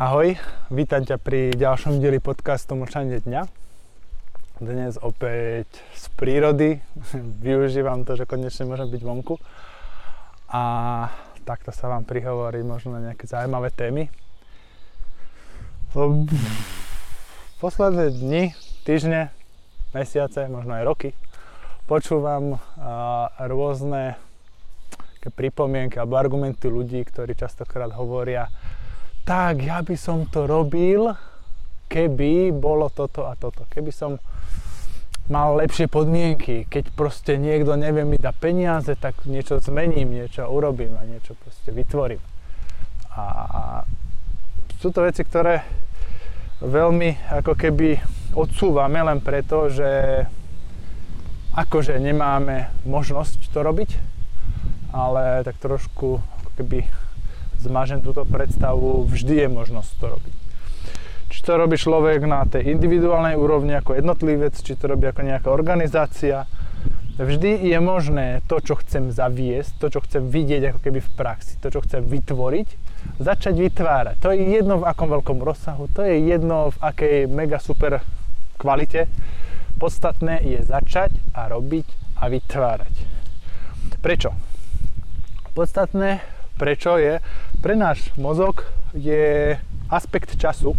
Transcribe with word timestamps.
Ahoj, 0.00 0.32
vítam 0.72 1.04
ťa 1.04 1.20
pri 1.20 1.52
ďalšom 1.52 2.00
dieli 2.00 2.24
podcastu 2.24 2.72
Mlčanie 2.72 3.20
dňa. 3.20 3.44
Dnes 4.56 4.96
opäť 4.96 5.68
z 5.92 6.08
prírody. 6.16 6.80
Využívam 7.44 8.08
to, 8.08 8.16
že 8.16 8.24
konečne 8.24 8.64
môžem 8.64 8.88
byť 8.88 9.02
vonku. 9.04 9.36
A 10.48 10.62
takto 11.44 11.68
sa 11.68 11.92
vám 11.92 12.08
prihovorí 12.08 12.64
možno 12.64 12.96
na 12.96 13.12
nejaké 13.12 13.28
zaujímavé 13.28 13.68
témy. 13.76 14.08
Posledné 17.60 18.08
dni, 18.08 18.56
týždne, 18.88 19.28
mesiace, 19.92 20.48
možno 20.48 20.80
aj 20.80 20.84
roky 20.88 21.10
počúvam 21.84 22.56
rôzne 23.36 24.16
pripomienky 25.28 26.00
alebo 26.00 26.16
argumenty 26.16 26.72
ľudí, 26.72 27.04
ktorí 27.04 27.36
častokrát 27.36 27.92
hovoria, 27.92 28.48
tak 29.24 29.62
ja 29.62 29.80
by 29.84 29.96
som 29.96 30.26
to 30.26 30.44
robil, 30.48 31.14
keby 31.90 32.54
bolo 32.54 32.86
toto 32.90 33.26
a 33.26 33.34
toto. 33.34 33.66
Keby 33.66 33.90
som 33.90 34.22
mal 35.30 35.54
lepšie 35.58 35.86
podmienky, 35.86 36.66
keď 36.66 36.90
proste 36.94 37.38
niekto 37.38 37.78
nevie 37.78 38.02
mi 38.02 38.18
dať 38.18 38.34
peniaze, 38.38 38.92
tak 38.98 39.26
niečo 39.30 39.62
zmením, 39.62 40.10
niečo 40.10 40.46
urobím 40.50 40.98
a 40.98 41.06
niečo 41.06 41.38
proste 41.38 41.70
vytvorím. 41.70 42.22
A 43.14 43.22
sú 44.82 44.90
to 44.90 45.06
veci, 45.06 45.22
ktoré 45.22 45.62
veľmi 46.62 47.30
ako 47.30 47.54
keby 47.54 48.02
odsúvame 48.34 49.02
len 49.02 49.22
preto, 49.22 49.70
že 49.70 50.22
akože 51.54 51.98
nemáme 51.98 52.70
možnosť 52.86 53.50
to 53.50 53.60
robiť, 53.62 53.90
ale 54.94 55.42
tak 55.46 55.58
trošku 55.58 56.18
ako 56.18 56.50
keby 56.58 56.86
zmažem 57.60 58.00
túto 58.00 58.24
predstavu, 58.24 59.04
vždy 59.04 59.44
je 59.44 59.48
možnosť 59.48 59.90
to 60.00 60.06
robiť. 60.16 60.34
Či 61.30 61.38
to 61.46 61.52
robí 61.54 61.78
človek 61.78 62.26
na 62.26 62.42
tej 62.42 62.74
individuálnej 62.74 63.38
úrovni 63.38 63.76
ako 63.78 63.94
jednotlivec, 63.94 64.58
či 64.58 64.74
to 64.74 64.90
robí 64.90 65.06
ako 65.06 65.22
nejaká 65.22 65.48
organizácia, 65.52 66.48
vždy 67.20 67.70
je 67.70 67.78
možné 67.78 68.40
to, 68.48 68.58
čo 68.58 68.80
chcem 68.80 69.12
zaviesť, 69.12 69.78
to, 69.78 69.86
čo 69.92 70.00
chcem 70.02 70.26
vidieť 70.26 70.74
ako 70.74 70.80
keby 70.80 71.00
v 71.04 71.10
praxi, 71.14 71.60
to, 71.60 71.68
čo 71.68 71.84
chcem 71.84 72.02
vytvoriť, 72.02 72.68
začať 73.20 73.54
vytvárať. 73.60 74.16
To 74.24 74.32
je 74.32 74.42
jedno 74.42 74.80
v 74.80 74.88
akom 74.88 75.12
veľkom 75.12 75.38
rozsahu, 75.44 75.86
to 75.92 76.02
je 76.02 76.16
jedno 76.18 76.72
v 76.74 76.78
akej 76.80 77.16
mega 77.28 77.60
super 77.60 78.00
kvalite. 78.56 79.06
Podstatné 79.76 80.44
je 80.44 80.60
začať 80.64 81.14
a 81.36 81.48
robiť 81.48 81.86
a 82.20 82.28
vytvárať. 82.28 82.94
Prečo? 84.00 84.32
Podstatné 85.52 86.39
prečo 86.60 87.00
je, 87.00 87.24
pre 87.64 87.72
náš 87.72 88.12
mozog 88.20 88.68
je 88.92 89.56
aspekt 89.88 90.36
času, 90.36 90.76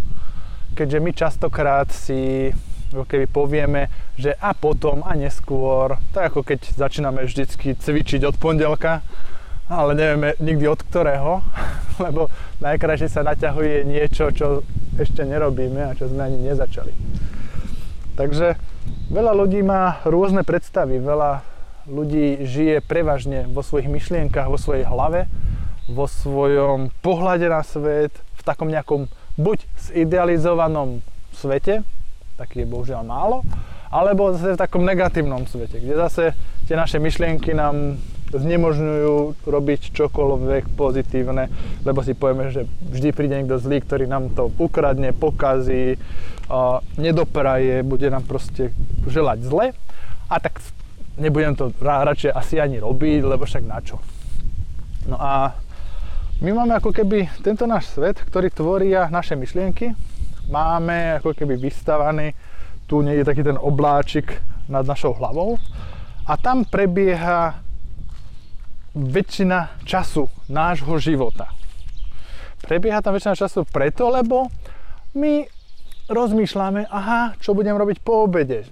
keďže 0.78 1.00
my 1.02 1.12
častokrát 1.18 1.90
si 1.90 2.54
keby 2.94 3.26
povieme, 3.26 3.90
že 4.20 4.38
a 4.38 4.54
potom 4.54 5.02
a 5.02 5.18
neskôr, 5.18 5.98
tak 6.14 6.30
ako 6.36 6.46
keď 6.46 6.60
začíname 6.78 7.26
vždycky 7.26 7.74
cvičiť 7.74 8.22
od 8.28 8.36
pondelka, 8.38 9.02
ale 9.72 9.96
nevieme 9.96 10.36
nikdy 10.38 10.68
od 10.68 10.84
ktorého, 10.86 11.42
lebo 12.06 12.30
najkrajšie 12.62 13.10
sa 13.10 13.26
naťahuje 13.26 13.88
niečo, 13.88 14.30
čo 14.36 14.62
ešte 15.00 15.24
nerobíme 15.24 15.82
a 15.88 15.96
čo 15.96 16.12
sme 16.12 16.28
ani 16.28 16.52
nezačali. 16.52 16.94
Takže 18.20 18.60
veľa 19.10 19.34
ľudí 19.34 19.64
má 19.64 20.04
rôzne 20.04 20.44
predstavy, 20.44 21.00
veľa 21.00 21.42
ľudí 21.88 22.44
žije 22.46 22.84
prevažne 22.84 23.48
vo 23.50 23.64
svojich 23.64 23.90
myšlienkach, 23.90 24.52
vo 24.52 24.60
svojej 24.60 24.86
hlave 24.86 25.32
vo 25.92 26.08
svojom 26.08 26.90
pohľade 27.04 27.48
na 27.52 27.62
svet, 27.62 28.16
v 28.40 28.42
takom 28.42 28.72
nejakom 28.72 29.12
buď 29.38 29.68
zidealizovanom 29.92 31.04
svete, 31.36 31.86
taký 32.40 32.66
je 32.66 32.72
bohužiaľ 32.72 33.04
málo, 33.06 33.46
alebo 33.92 34.32
zase 34.34 34.56
v 34.56 34.62
takom 34.62 34.82
negatívnom 34.88 35.46
svete, 35.46 35.78
kde 35.84 35.96
zase 36.00 36.24
tie 36.66 36.80
naše 36.80 36.98
myšlienky 36.98 37.52
nám 37.52 38.00
znemožňujú 38.32 39.44
robiť 39.44 39.92
čokoľvek 39.92 40.80
pozitívne, 40.80 41.52
lebo 41.84 42.00
si 42.00 42.16
povieme, 42.16 42.48
že 42.48 42.64
vždy 42.80 43.12
príde 43.12 43.36
niekto 43.36 43.60
zlý, 43.60 43.84
ktorý 43.84 44.08
nám 44.08 44.32
to 44.32 44.48
ukradne, 44.56 45.12
pokazí, 45.12 46.00
nedopraje, 46.96 47.84
bude 47.84 48.08
nám 48.08 48.24
proste 48.24 48.72
želať 49.04 49.40
zle 49.44 49.66
a 50.32 50.36
tak 50.40 50.64
nebudem 51.20 51.60
to 51.60 51.76
radšej 51.84 52.32
asi 52.32 52.56
ani 52.64 52.80
robiť, 52.80 53.22
lebo 53.28 53.44
však 53.44 53.68
na 53.68 53.84
čo. 53.84 54.00
No 55.12 55.20
a 55.20 55.60
my 56.42 56.58
máme 56.58 56.74
ako 56.74 56.90
keby 56.90 57.30
tento 57.46 57.70
náš 57.70 57.94
svet, 57.94 58.18
ktorý 58.18 58.50
tvoria 58.50 59.06
naše 59.14 59.38
myšlienky. 59.38 59.94
Máme 60.50 61.22
ako 61.22 61.38
keby 61.38 61.54
vystavaný 61.54 62.34
tu 62.90 63.06
niekde 63.06 63.30
taký 63.30 63.46
ten 63.46 63.62
obláčik 63.62 64.42
nad 64.66 64.82
našou 64.90 65.14
hlavou 65.14 65.62
a 66.26 66.34
tam 66.42 66.66
prebieha 66.66 67.62
väčšina 68.98 69.86
času 69.86 70.26
nášho 70.50 70.98
života. 70.98 71.54
Prebieha 72.66 73.06
tam 73.06 73.14
väčšina 73.14 73.38
času 73.38 73.62
preto, 73.70 74.10
lebo 74.10 74.50
my 75.14 75.46
rozmýšľame, 76.10 76.90
aha, 76.90 77.38
čo 77.38 77.54
budem 77.54 77.78
robiť 77.78 78.02
po 78.02 78.26
obede, 78.26 78.66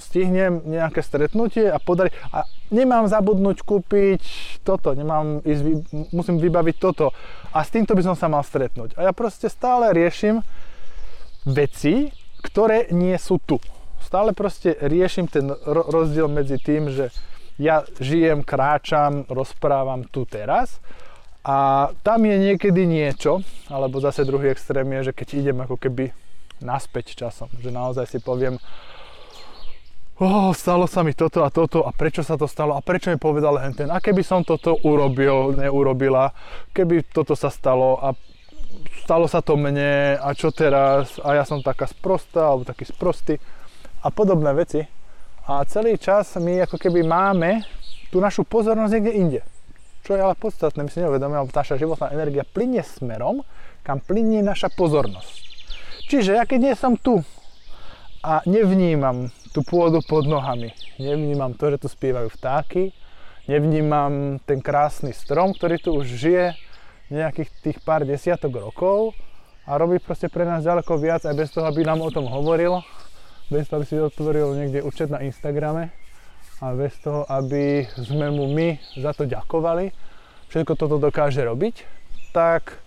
stihnem 0.00 0.64
nejaké 0.64 1.04
stretnutie 1.04 1.68
a 1.68 1.78
podarí... 1.78 2.10
A 2.32 2.48
nemám 2.72 3.06
zabudnúť 3.06 3.62
kúpiť 3.62 4.22
toto, 4.64 4.96
nemám 4.96 5.44
ísť, 5.44 5.92
musím 6.10 6.40
vybaviť 6.40 6.76
toto. 6.80 7.12
A 7.52 7.62
s 7.62 7.70
týmto 7.70 7.92
by 7.94 8.02
som 8.02 8.16
sa 8.16 8.26
mal 8.26 8.42
stretnúť. 8.42 8.96
A 8.96 9.06
ja 9.08 9.12
proste 9.12 9.46
stále 9.46 9.92
riešim 9.92 10.42
veci, 11.44 12.10
ktoré 12.40 12.88
nie 12.90 13.16
sú 13.20 13.38
tu. 13.44 13.60
Stále 14.00 14.32
proste 14.32 14.74
riešim 14.80 15.28
ten 15.28 15.52
rozdiel 15.68 16.26
medzi 16.26 16.56
tým, 16.56 16.88
že 16.88 17.12
ja 17.60 17.84
žijem, 18.00 18.40
kráčam, 18.40 19.28
rozprávam 19.28 20.08
tu 20.08 20.24
teraz 20.24 20.80
a 21.44 21.88
tam 22.00 22.24
je 22.24 22.36
niekedy 22.36 22.88
niečo, 22.88 23.44
alebo 23.68 24.00
zase 24.00 24.24
druhý 24.24 24.52
extrém 24.52 24.88
je, 25.00 25.12
že 25.12 25.16
keď 25.16 25.28
idem 25.36 25.58
ako 25.64 25.76
keby 25.76 26.12
naspäť 26.60 27.16
časom, 27.16 27.48
že 27.60 27.72
naozaj 27.72 28.08
si 28.08 28.18
poviem, 28.20 28.56
oh, 30.20 30.52
stalo 30.52 30.84
sa 30.84 31.00
mi 31.00 31.16
toto 31.16 31.42
a 31.42 31.50
toto 31.50 31.82
a 31.88 31.90
prečo 31.96 32.20
sa 32.20 32.36
to 32.36 32.44
stalo 32.44 32.76
a 32.76 32.84
prečo 32.84 33.08
mi 33.08 33.16
povedal 33.16 33.56
hen 33.56 33.72
ten 33.72 33.88
a 33.88 33.98
keby 33.98 34.20
som 34.20 34.44
toto 34.44 34.76
urobil, 34.84 35.56
neurobila, 35.56 36.36
keby 36.76 37.08
toto 37.08 37.32
sa 37.32 37.48
stalo 37.48 37.96
a 37.96 38.12
stalo 39.02 39.24
sa 39.26 39.40
to 39.40 39.56
mne 39.56 40.20
a 40.20 40.28
čo 40.36 40.52
teraz 40.52 41.16
a 41.24 41.34
ja 41.40 41.44
som 41.48 41.64
taká 41.64 41.88
sprostá 41.88 42.52
alebo 42.52 42.68
taký 42.68 42.84
sprostý 42.84 43.40
a 44.04 44.08
podobné 44.12 44.52
veci. 44.52 44.84
A 45.50 45.64
celý 45.66 45.98
čas 45.98 46.36
my 46.38 46.68
ako 46.68 46.76
keby 46.78 47.02
máme 47.02 47.64
tú 48.12 48.22
našu 48.22 48.46
pozornosť 48.46 48.92
niekde 48.94 49.12
inde. 49.16 49.40
Čo 50.06 50.14
je 50.16 50.22
ale 50.22 50.38
podstatné, 50.38 50.86
my 50.86 50.90
si 50.92 51.02
neuvedomíme, 51.02 51.42
lebo 51.42 51.52
naša 51.52 51.76
životná 51.76 52.12
energia 52.14 52.46
plinie 52.46 52.80
smerom, 52.86 53.42
kam 53.82 53.98
plinie 54.00 54.40
naša 54.40 54.70
pozornosť. 54.72 55.32
Čiže 56.06 56.38
ja 56.38 56.44
keď 56.46 56.58
nie 56.60 56.74
som 56.78 56.94
tu 56.94 57.20
a 58.20 58.44
nevnímam 58.46 59.32
tú 59.50 59.66
pôdu 59.66 59.98
pod 60.06 60.26
nohami. 60.30 60.70
Nevnímam 61.02 61.54
to, 61.58 61.74
že 61.74 61.82
tu 61.82 61.88
spievajú 61.90 62.30
vtáky, 62.30 62.94
nevnímam 63.50 64.38
ten 64.46 64.62
krásny 64.62 65.10
strom, 65.10 65.50
ktorý 65.54 65.76
tu 65.82 65.90
už 65.98 66.06
žije 66.06 66.54
nejakých 67.10 67.50
tých 67.58 67.78
pár 67.82 68.06
desiatok 68.06 68.62
rokov 68.62 69.18
a 69.66 69.74
robí 69.74 69.98
proste 69.98 70.30
pre 70.30 70.46
nás 70.46 70.62
ďaleko 70.62 70.94
viac 71.02 71.26
aj 71.26 71.34
bez 71.34 71.50
toho, 71.50 71.66
aby 71.66 71.82
nám 71.82 71.98
o 71.98 72.14
tom 72.14 72.30
hovoril, 72.30 72.78
bez 73.50 73.66
toho, 73.66 73.82
aby 73.82 73.86
si 73.90 73.98
otvoril 73.98 74.54
niekde 74.54 74.86
účet 74.86 75.10
na 75.10 75.18
Instagrame 75.26 75.90
a 76.62 76.70
bez 76.70 76.94
toho, 77.02 77.26
aby 77.26 77.90
sme 77.98 78.30
mu 78.30 78.46
my 78.54 78.78
za 78.94 79.10
to 79.10 79.26
ďakovali. 79.26 79.90
Všetko 80.46 80.78
toto 80.78 81.02
dokáže 81.02 81.42
robiť, 81.42 81.82
tak 82.30 82.78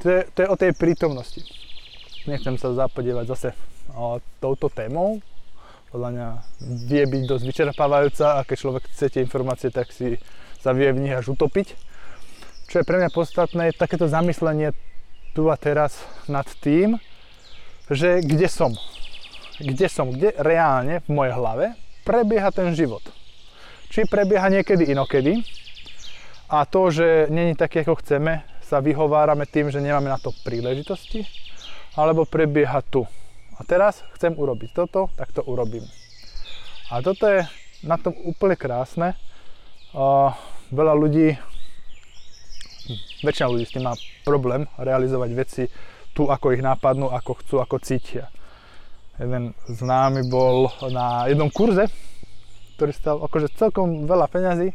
to 0.00 0.08
je, 0.08 0.20
to 0.32 0.38
je 0.44 0.48
o 0.48 0.56
tej 0.56 0.72
prítomnosti. 0.72 1.44
Nechcem 2.24 2.56
sa 2.56 2.72
zapodievať 2.72 3.24
zase 3.28 3.48
touto 4.40 4.72
témou. 4.72 5.20
Podľa 5.90 6.10
mňa 6.14 6.28
vie 6.86 7.02
byť 7.02 7.22
dosť 7.26 7.44
vyčerpávajúca 7.50 8.38
a 8.38 8.46
keď 8.46 8.56
človek 8.62 8.84
chce 8.94 9.06
tie 9.10 9.20
informácie, 9.26 9.74
tak 9.74 9.90
si 9.90 10.22
sa 10.62 10.70
vie 10.70 10.86
v 10.94 11.02
nich 11.02 11.10
až 11.10 11.34
utopiť. 11.34 11.74
Čo 12.70 12.78
je 12.78 12.86
pre 12.86 13.02
mňa 13.02 13.10
podstatné, 13.10 13.74
je 13.74 13.80
takéto 13.82 14.06
zamyslenie 14.06 14.70
tu 15.34 15.50
a 15.50 15.58
teraz 15.58 15.98
nad 16.30 16.46
tým, 16.62 16.94
že 17.90 18.22
kde 18.22 18.46
som. 18.46 18.70
Kde 19.58 19.90
som, 19.90 20.14
kde 20.14 20.30
reálne 20.38 21.02
v 21.02 21.08
mojej 21.10 21.34
hlave 21.34 21.74
prebieha 22.06 22.54
ten 22.54 22.70
život. 22.70 23.02
Či 23.90 24.06
prebieha 24.06 24.46
niekedy 24.46 24.94
inokedy 24.94 25.42
a 26.46 26.70
to, 26.70 26.94
že 26.94 27.26
není 27.34 27.58
taký, 27.58 27.82
ako 27.82 27.98
chceme, 27.98 28.46
sa 28.62 28.78
vyhovárame 28.78 29.42
tým, 29.50 29.74
že 29.74 29.82
nemáme 29.82 30.06
na 30.06 30.22
to 30.22 30.30
príležitosti, 30.46 31.26
alebo 31.98 32.22
prebieha 32.22 32.78
tu 32.86 33.10
a 33.60 33.62
teraz 33.68 34.00
chcem 34.16 34.32
urobiť 34.32 34.72
toto, 34.72 35.12
tak 35.20 35.36
to 35.36 35.44
urobím. 35.44 35.84
A 36.88 37.04
toto 37.04 37.28
je 37.28 37.44
na 37.84 38.00
tom 38.00 38.16
úplne 38.24 38.56
krásne. 38.56 39.12
Uh, 39.92 40.32
veľa 40.72 40.96
ľudí, 40.96 41.36
väčšina 43.20 43.52
ľudí 43.52 43.68
s 43.68 43.74
tým 43.76 43.84
má 43.84 43.92
problém 44.24 44.64
realizovať 44.80 45.30
veci 45.36 45.62
tu, 46.16 46.32
ako 46.32 46.56
ich 46.56 46.64
nápadnú, 46.64 47.12
ako 47.12 47.32
chcú, 47.44 47.54
ako 47.60 47.76
cítia. 47.84 48.32
Jeden 49.20 49.52
známy 49.68 50.24
bol 50.32 50.72
na 50.88 51.28
jednom 51.28 51.52
kurze, 51.52 51.92
ktorý 52.80 52.92
stal 52.96 53.16
akože 53.20 53.52
celkom 53.60 54.08
veľa 54.08 54.26
peňazí 54.32 54.72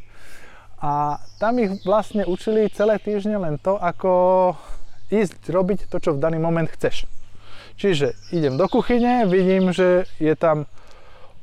a 0.77 1.17
tam 1.41 1.57
ich 1.57 1.81
vlastne 1.81 2.21
učili 2.29 2.69
celé 2.69 3.01
týždne 3.01 3.41
len 3.41 3.57
to, 3.57 3.81
ako 3.81 4.53
ísť 5.09 5.49
robiť 5.49 5.89
to, 5.89 5.97
čo 5.97 6.13
v 6.13 6.21
daný 6.21 6.37
moment 6.37 6.69
chceš. 6.69 7.09
Čiže 7.75 8.15
idem 8.31 8.55
do 8.55 8.71
kuchyne, 8.71 9.27
vidím, 9.27 9.75
že 9.75 10.07
je 10.15 10.31
tam 10.39 10.63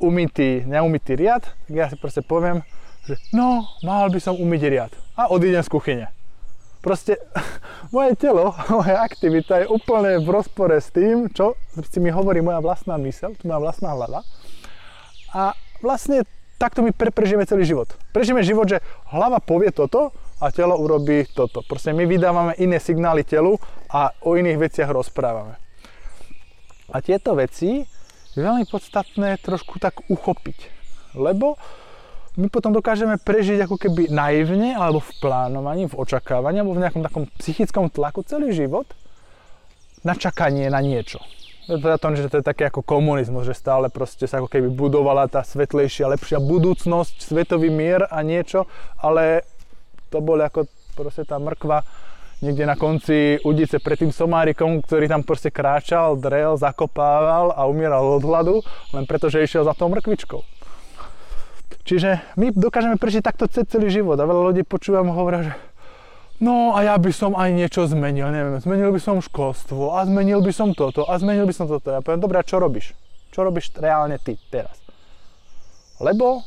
umytý, 0.00 0.64
neumytý 0.64 1.14
riad, 1.14 1.44
tak 1.44 1.75
ja 1.76 1.87
si 1.93 1.96
proste 2.00 2.25
poviem, 2.25 2.64
že 3.05 3.20
no, 3.37 3.69
mal 3.84 4.08
by 4.08 4.19
som 4.19 4.34
umyť 4.40 4.62
riad 4.67 4.93
a 5.14 5.29
odídem 5.29 5.61
z 5.61 5.70
kuchyne. 5.70 6.06
Proste 6.82 7.20
moje 7.94 8.17
telo, 8.19 8.56
moja 8.75 9.05
aktivita 9.05 9.62
je 9.62 9.70
úplne 9.70 10.19
v 10.25 10.29
rozpore 10.29 10.81
s 10.81 10.88
tým, 10.90 11.31
čo 11.31 11.55
si 11.87 12.00
mi 12.00 12.08
hovorí 12.08 12.40
moja 12.40 12.58
vlastná 12.64 12.96
mysel, 12.99 13.37
moja 13.44 13.61
vlastná 13.61 13.93
hlava. 13.93 14.25
A 15.37 15.52
vlastne 15.84 16.25
takto 16.56 16.81
my 16.81 16.96
pre, 16.96 17.12
prežijeme 17.12 17.46
celý 17.46 17.69
život. 17.69 17.93
Prežijeme 18.14 18.40
život, 18.40 18.70
že 18.70 18.82
hlava 19.11 19.43
povie 19.43 19.75
toto 19.75 20.14
a 20.43 20.49
telo 20.50 20.79
urobí 20.79 21.26
toto. 21.31 21.62
Proste 21.67 21.94
my 21.94 22.08
vydávame 22.08 22.58
iné 22.58 22.79
signály 22.82 23.23
telu 23.23 23.58
a 23.90 24.14
o 24.26 24.34
iných 24.34 24.58
veciach 24.58 24.90
rozprávame. 24.90 25.58
A 26.93 27.00
tieto 27.00 27.33
veci 27.35 27.83
je 28.33 28.41
veľmi 28.41 28.69
podstatné 28.69 29.41
trošku 29.41 29.81
tak 29.81 30.05
uchopiť. 30.12 30.59
Lebo 31.17 31.56
my 32.41 32.49
potom 32.49 32.73
dokážeme 32.73 33.21
prežiť 33.21 33.65
ako 33.69 33.77
keby 33.77 34.09
naivne, 34.09 34.73
alebo 34.73 35.05
v 35.05 35.12
plánovaní, 35.21 35.85
v 35.89 35.99
očakávaní, 36.00 36.65
alebo 36.65 36.77
v 36.77 36.83
nejakom 36.85 37.05
takom 37.05 37.25
psychickom 37.41 37.93
tlaku 37.93 38.25
celý 38.25 38.53
život 38.56 38.89
na 40.05 40.17
čakanie 40.17 40.69
na 40.73 40.81
niečo 40.81 41.21
teda 41.67 41.99
to, 41.99 42.19
že 42.19 42.31
to 42.31 42.39
je 42.43 42.49
také 42.50 42.67
ako 42.67 42.83
komunizmus, 42.83 43.47
že 43.47 43.55
stále 43.55 43.87
proste 43.87 44.27
sa 44.27 44.43
ako 44.43 44.50
keby 44.50 44.69
budovala 44.75 45.31
tá 45.31 45.47
svetlejšia, 45.47 46.11
lepšia 46.11 46.43
budúcnosť, 46.43 47.23
svetový 47.23 47.71
mier 47.71 48.03
a 48.11 48.19
niečo, 48.27 48.67
ale 48.99 49.47
to 50.11 50.19
bol 50.19 50.37
ako 50.43 50.67
proste 50.99 51.23
tá 51.23 51.39
mrkva 51.39 51.87
niekde 52.43 52.67
na 52.67 52.75
konci 52.75 53.39
udice 53.47 53.79
pred 53.79 54.03
tým 54.03 54.11
somárikom, 54.11 54.83
ktorý 54.83 55.06
tam 55.06 55.23
proste 55.23 55.55
kráčal, 55.55 56.19
drel, 56.19 56.59
zakopával 56.59 57.55
a 57.55 57.65
umieral 57.71 58.19
od 58.19 58.23
hladu, 58.27 58.55
len 58.91 59.06
preto, 59.06 59.31
že 59.31 59.47
išiel 59.47 59.62
za 59.62 59.73
tou 59.79 59.87
mrkvičkou. 59.89 60.43
Čiže 61.87 62.23
my 62.39 62.55
dokážeme 62.55 62.99
prežiť 62.99 63.23
takto 63.23 63.47
celý 63.49 63.91
život 63.91 64.19
a 64.19 64.27
veľa 64.27 64.53
ľudí 64.53 64.62
počúvam 64.67 65.11
hovoria, 65.15 65.50
že 65.50 65.53
no 66.43 66.75
a 66.75 66.83
ja 66.87 66.94
by 66.99 67.11
som 67.15 67.35
aj 67.35 67.50
niečo 67.55 67.87
zmenil, 67.87 68.31
neviem, 68.31 68.59
zmenil 68.59 68.91
by 68.91 69.00
som 69.03 69.23
školstvo 69.23 69.94
a 69.94 70.06
zmenil 70.06 70.43
by 70.43 70.53
som 70.55 70.75
toto 70.75 71.06
a 71.06 71.15
zmenil 71.19 71.47
by 71.47 71.55
som 71.55 71.67
toto. 71.67 71.91
Ja 71.91 72.03
poviem, 72.03 72.23
dobre, 72.23 72.39
a 72.39 72.47
čo 72.47 72.59
robíš? 72.62 72.94
Čo 73.35 73.47
robíš 73.47 73.75
reálne 73.79 74.19
ty 74.23 74.39
teraz? 74.50 74.79
Lebo 76.03 76.43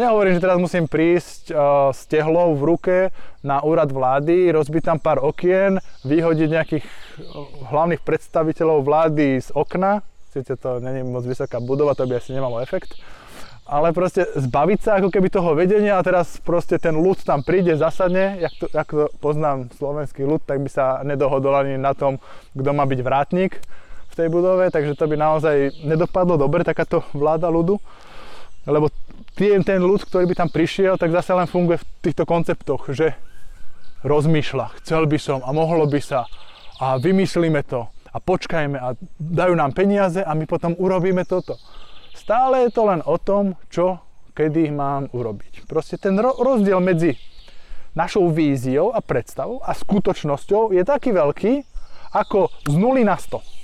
nehovorím, 0.00 0.40
že 0.40 0.44
teraz 0.44 0.56
musím 0.56 0.88
prísť 0.88 1.52
uh, 1.52 1.92
s 1.92 2.08
tehlou 2.08 2.56
v 2.56 2.62
ruke 2.64 2.96
na 3.44 3.60
úrad 3.60 3.92
vlády, 3.92 4.48
rozbiť 4.48 4.82
tam 4.88 4.98
pár 4.98 5.20
okien, 5.20 5.76
vyhodiť 6.08 6.48
nejakých 6.48 6.86
hlavných 7.68 8.00
predstaviteľov 8.00 8.80
vlády 8.80 9.44
z 9.44 9.52
okna, 9.52 10.00
Sice 10.30 10.56
to 10.56 10.78
není 10.78 11.02
moc 11.02 11.26
vysoká 11.26 11.58
budova, 11.58 11.98
to 11.98 12.06
by 12.06 12.22
asi 12.22 12.30
nemalo 12.30 12.62
efekt, 12.62 12.94
ale 13.66 13.90
proste 13.90 14.30
zbaviť 14.38 14.78
sa 14.78 15.02
ako 15.02 15.10
keby 15.10 15.26
toho 15.26 15.58
vedenia 15.58 15.98
a 15.98 16.06
teraz 16.06 16.38
proste 16.38 16.78
ten 16.78 16.94
ľud 16.94 17.18
tam 17.26 17.42
príde, 17.42 17.74
zasadne, 17.74 18.38
jak 18.38 18.54
to, 18.62 18.66
jak 18.70 18.86
to 18.86 19.10
poznám 19.18 19.74
slovenský 19.74 20.22
ľud, 20.22 20.38
tak 20.46 20.62
by 20.62 20.70
sa 20.70 21.02
nedohodol 21.02 21.66
ani 21.66 21.74
na 21.74 21.98
tom, 21.98 22.22
kto 22.54 22.70
má 22.70 22.86
byť 22.86 23.00
vrátnik 23.02 23.58
v 24.06 24.14
tej 24.14 24.30
budove, 24.30 24.70
takže 24.70 24.94
to 24.94 25.10
by 25.10 25.18
naozaj 25.18 25.74
nedopadlo 25.82 26.38
dobre, 26.38 26.62
takáto 26.62 27.02
vláda 27.10 27.50
ľudu, 27.50 27.82
lebo 28.70 28.86
ten, 29.40 29.64
ten 29.64 29.80
ľud, 29.80 30.04
ktorý 30.04 30.28
by 30.28 30.34
tam 30.36 30.50
prišiel, 30.52 31.00
tak 31.00 31.16
zase 31.16 31.32
len 31.32 31.48
funguje 31.48 31.80
v 31.80 31.88
týchto 32.04 32.28
konceptoch, 32.28 32.92
že 32.92 33.16
rozmýšľa, 34.04 34.76
chcel 34.84 35.08
by 35.08 35.16
som 35.16 35.40
a 35.40 35.48
mohlo 35.56 35.88
by 35.88 35.96
sa 35.96 36.28
a 36.76 37.00
vymyslíme 37.00 37.64
to 37.64 37.88
a 37.88 38.16
počkajme 38.20 38.76
a 38.76 38.92
dajú 39.16 39.56
nám 39.56 39.72
peniaze 39.72 40.20
a 40.20 40.36
my 40.36 40.44
potom 40.44 40.76
urobíme 40.76 41.24
toto. 41.24 41.56
Stále 42.12 42.68
je 42.68 42.70
to 42.76 42.84
len 42.84 43.00
o 43.00 43.16
tom, 43.16 43.56
čo 43.72 44.04
kedy 44.36 44.68
mám 44.76 45.08
urobiť. 45.08 45.64
Proste 45.64 45.96
ten 45.96 46.20
rozdiel 46.20 46.76
medzi 46.84 47.16
našou 47.96 48.28
víziou 48.28 48.92
a 48.92 49.00
predstavou 49.00 49.64
a 49.64 49.72
skutočnosťou 49.72 50.76
je 50.76 50.84
taký 50.84 51.16
veľký, 51.16 51.52
ako 52.12 52.52
z 52.68 52.74
0 52.76 53.08
na 53.08 53.16
100. 53.16 53.59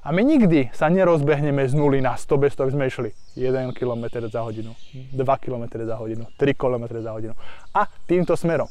A 0.00 0.16
my 0.16 0.24
nikdy 0.24 0.72
sa 0.72 0.88
nerozbehneme 0.88 1.68
z 1.68 1.76
0 1.76 2.00
na 2.00 2.16
100 2.16 2.40
bez 2.40 2.56
toho, 2.56 2.64
aby 2.68 2.72
sme 2.72 2.84
išli 2.88 3.10
1 3.36 3.76
km 3.76 4.24
za 4.32 4.40
hodinu, 4.40 4.72
2 5.12 5.44
km 5.44 5.64
za 5.84 5.96
hodinu, 6.00 6.24
3 6.40 6.56
km 6.56 6.84
za 7.04 7.10
hodinu 7.12 7.34
a 7.76 7.84
týmto 8.08 8.32
smerom. 8.32 8.64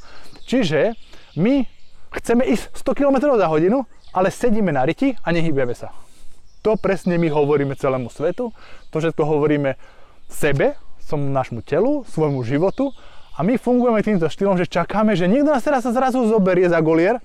Čiže 0.49 0.97
my 1.37 1.69
chceme 2.17 2.49
ísť 2.49 2.73
100 2.81 2.97
km 2.97 3.15
za 3.37 3.45
hodinu, 3.45 3.85
ale 4.09 4.33
sedíme 4.33 4.73
na 4.73 4.81
riti 4.81 5.13
a 5.21 5.29
nehybeme 5.29 5.77
sa. 5.77 5.93
To 6.65 6.73
presne 6.81 7.21
my 7.21 7.29
hovoríme 7.29 7.77
celému 7.77 8.09
svetu, 8.09 8.49
to 8.89 8.97
všetko 8.97 9.21
hovoríme 9.21 9.77
sebe, 10.25 10.81
som 10.97 11.29
našmu 11.29 11.61
telu, 11.61 12.01
svojmu 12.09 12.41
životu 12.41 12.89
a 13.37 13.45
my 13.45 13.55
fungujeme 13.61 14.01
týmto 14.01 14.25
štýlom, 14.25 14.57
že 14.57 14.65
čakáme, 14.65 15.13
že 15.13 15.29
niekto 15.29 15.53
nás 15.53 15.61
teraz 15.61 15.85
sa 15.85 15.93
zrazu 15.93 16.25
zoberie 16.25 16.65
za 16.65 16.81
golier 16.81 17.21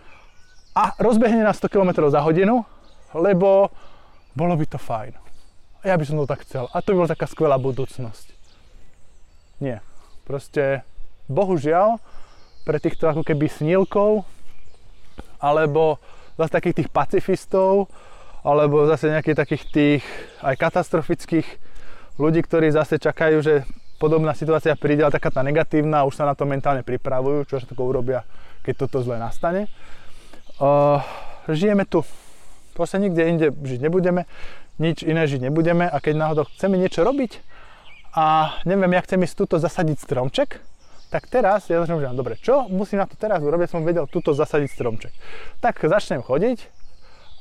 a 0.77 0.93
rozbehne 1.01 1.41
na 1.41 1.57
100 1.57 1.73
km 1.73 2.05
za 2.13 2.21
hodinu, 2.21 2.69
lebo 3.17 3.73
bolo 4.35 4.59
by 4.59 4.67
to 4.67 4.79
fajn. 4.79 5.15
Ja 5.87 5.95
by 5.95 6.05
som 6.07 6.19
to 6.21 6.27
tak 6.27 6.43
chcel. 6.43 6.67
A 6.75 6.83
to 6.83 6.95
by 6.95 7.05
bola 7.05 7.15
taká 7.15 7.27
skvelá 7.31 7.57
budúcnosť. 7.61 8.35
Nie. 9.63 9.85
Proste, 10.25 10.83
bohužiaľ, 11.31 12.01
pre 12.65 12.81
týchto 12.81 13.07
ako 13.07 13.23
keby 13.23 13.47
snílkov, 13.47 14.25
alebo 15.39 16.01
zase 16.41 16.51
takých 16.57 16.77
tých 16.83 16.91
pacifistov, 16.91 17.93
alebo 18.41 18.89
zase 18.89 19.13
nejakých 19.13 19.39
takých 19.39 19.65
tých 19.69 20.03
aj 20.41 20.57
katastrofických 20.57 21.49
ľudí, 22.17 22.41
ktorí 22.41 22.73
zase 22.73 22.97
čakajú, 22.97 23.45
že 23.45 23.69
podobná 24.01 24.33
situácia 24.33 24.73
príde, 24.77 25.05
ale 25.05 25.15
taká 25.15 25.29
tá 25.31 25.45
negatívna, 25.45 26.09
už 26.09 26.17
sa 26.17 26.25
na 26.25 26.33
to 26.33 26.49
mentálne 26.49 26.81
pripravujú, 26.81 27.49
čo 27.49 27.61
všetko 27.61 27.83
urobia, 27.85 28.25
keď 28.65 28.89
toto 28.89 29.05
zle 29.05 29.21
nastane. 29.21 29.69
Uh, 30.57 31.01
žijeme 31.49 31.85
tu. 31.85 32.01
Proste 32.75 32.99
nikde 32.99 33.23
inde 33.23 33.47
žiť 33.55 33.81
nebudeme, 33.81 34.27
nič 34.83 35.07
iné 35.07 35.25
žiť 35.25 35.49
nebudeme 35.49 35.87
a 35.87 35.97
keď 36.03 36.15
náhodou 36.19 36.45
chceme 36.51 36.75
niečo 36.75 37.07
robiť 37.07 37.39
a 38.15 38.59
neviem, 38.67 38.91
ja 38.95 39.03
chcem 39.07 39.23
ísť 39.23 39.35
túto 39.39 39.57
zasadiť 39.63 40.03
stromček, 40.03 40.59
tak 41.15 41.31
teraz 41.31 41.71
ja 41.71 41.79
začnem, 41.79 42.03
že 42.03 42.11
dobre, 42.11 42.35
čo 42.43 42.67
musím 42.67 42.99
na 42.99 43.07
to 43.07 43.15
teraz 43.15 43.39
urobiť, 43.39 43.71
som 43.71 43.87
vedel 43.87 44.11
túto 44.11 44.35
zasadiť 44.35 44.71
stromček. 44.75 45.15
Tak 45.63 45.79
začnem 45.79 46.27
chodiť, 46.27 46.67